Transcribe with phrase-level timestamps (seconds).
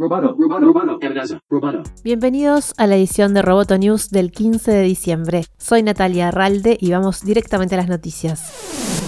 [0.00, 1.00] Roboto, roboto,
[1.50, 1.82] roboto.
[2.04, 5.44] Bienvenidos a la edición de Roboto News del 15 de diciembre.
[5.56, 9.07] Soy Natalia Arralde y vamos directamente a las noticias.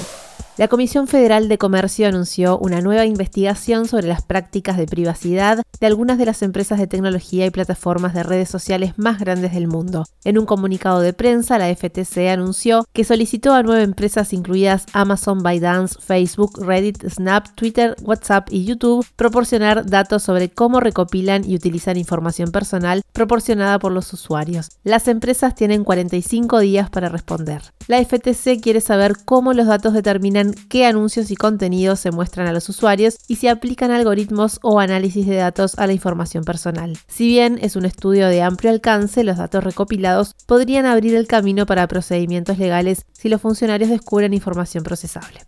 [0.60, 5.86] La Comisión Federal de Comercio anunció una nueva investigación sobre las prácticas de privacidad de
[5.86, 10.04] algunas de las empresas de tecnología y plataformas de redes sociales más grandes del mundo.
[10.22, 15.43] En un comunicado de prensa, la FTC anunció que solicitó a nueve empresas incluidas Amazon,
[15.43, 21.96] ByteDance, Facebook, Reddit, Snap, Twitter, WhatsApp y YouTube proporcionar datos sobre cómo recopilan y utilizan
[21.96, 24.68] información personal proporcionada por los usuarios.
[24.85, 27.63] Las empresas tienen 45 días para responder.
[27.86, 32.53] La FTC quiere saber cómo los datos determinan qué anuncios y contenidos se muestran a
[32.53, 36.98] los usuarios y si aplican algoritmos o análisis de datos a la información personal.
[37.06, 41.67] Si bien es un estudio de amplio alcance, los datos recopilados podrían abrir el camino
[41.67, 45.41] para procedimientos legales si los funcionarios descubren información procesable.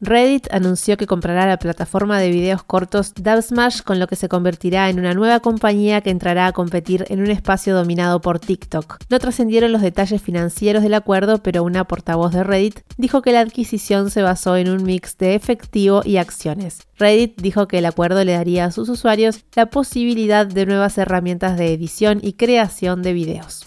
[0.00, 4.88] Reddit anunció que comprará la plataforma de videos cortos Dubsmash, con lo que se convertirá
[4.90, 8.98] en una nueva compañía que entrará a competir en un espacio dominado por TikTok.
[9.10, 13.40] No trascendieron los detalles financieros del acuerdo, pero una portavoz de Reddit dijo que la
[13.40, 16.78] adquisición se basó en un mix de efectivo y acciones.
[16.96, 21.58] Reddit dijo que el acuerdo le daría a sus usuarios la posibilidad de nuevas herramientas
[21.58, 23.64] de edición y creación de videos.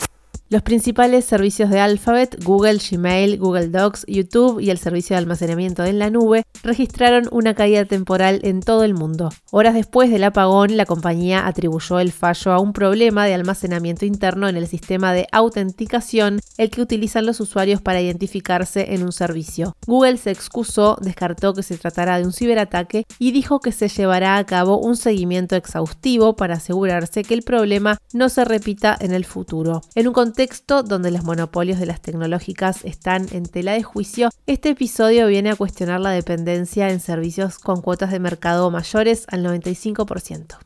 [0.51, 5.85] Los principales servicios de Alphabet, Google, Gmail, Google Docs, YouTube y el servicio de almacenamiento
[5.85, 9.29] en la nube, registraron una caída temporal en todo el mundo.
[9.51, 14.49] Horas después del apagón, la compañía atribuyó el fallo a un problema de almacenamiento interno
[14.49, 19.77] en el sistema de autenticación, el que utilizan los usuarios para identificarse en un servicio.
[19.87, 24.35] Google se excusó, descartó que se tratara de un ciberataque y dijo que se llevará
[24.35, 29.23] a cabo un seguimiento exhaustivo para asegurarse que el problema no se repita en el
[29.23, 29.81] futuro.
[29.95, 34.69] En un contexto donde los monopolios de las tecnológicas están en tela de juicio, este
[34.69, 40.57] episodio viene a cuestionar la dependencia en servicios con cuotas de mercado mayores al 95%.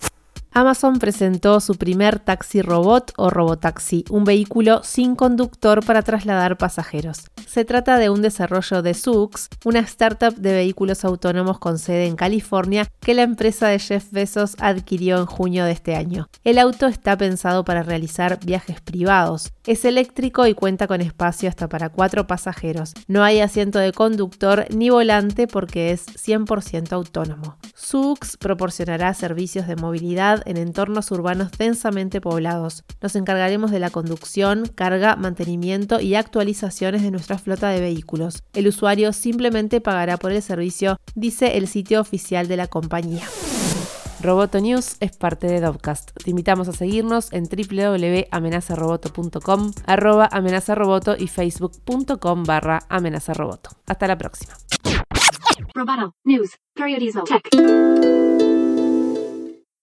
[0.57, 7.25] Amazon presentó su primer taxi robot o robotaxi, un vehículo sin conductor para trasladar pasajeros.
[7.45, 12.15] Se trata de un desarrollo de Zoox, una startup de vehículos autónomos con sede en
[12.15, 16.29] California que la empresa de Jeff Bezos adquirió en junio de este año.
[16.45, 19.51] El auto está pensado para realizar viajes privados.
[19.65, 22.93] Es eléctrico y cuenta con espacio hasta para cuatro pasajeros.
[23.07, 27.57] No hay asiento de conductor ni volante porque es 100% autónomo.
[27.77, 32.83] Zoox proporcionará servicios de movilidad en entornos urbanos densamente poblados.
[33.01, 38.43] Nos encargaremos de la conducción, carga, mantenimiento y actualizaciones de nuestra flota de vehículos.
[38.53, 43.23] El usuario simplemente pagará por el servicio, dice el sitio oficial de la compañía.
[44.21, 46.11] Roboto News es parte de Dovcast.
[46.23, 53.69] Te invitamos a seguirnos en www.amenazaroboto.com, arroba amenazaroboto y facebook.com barra amenazaroboto.
[53.85, 54.53] Hasta la próxima.
[55.75, 58.24] Roboto News Periodismo Tech.